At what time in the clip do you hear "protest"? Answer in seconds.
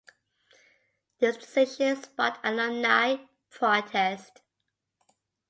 3.51-4.41